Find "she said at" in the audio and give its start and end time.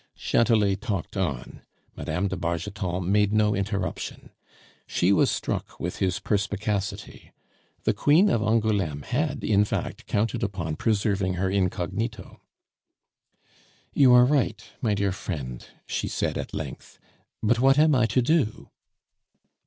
15.85-16.51